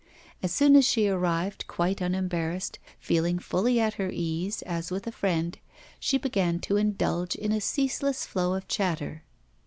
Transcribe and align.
As 0.41 0.51
soon 0.51 0.75
as 0.75 0.83
she 0.83 1.07
arrived, 1.07 1.67
quite 1.67 2.01
unembarrassed, 2.01 2.79
feeling 2.99 3.37
fully 3.37 3.79
at 3.79 3.93
her 4.01 4.09
ease, 4.11 4.63
as 4.63 4.89
with 4.89 5.05
a 5.05 5.11
friend, 5.11 5.59
she 5.99 6.17
began 6.17 6.57
to 6.61 6.75
indulge 6.77 7.35
in 7.35 7.51
a 7.51 7.61
ceaseless 7.61 8.25
flow 8.25 8.53
of 8.55 8.67
chatter. 8.67 9.21